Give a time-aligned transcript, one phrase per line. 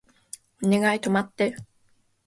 [0.63, 1.55] お願い止まって